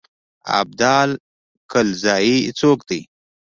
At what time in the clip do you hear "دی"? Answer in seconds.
2.89-3.01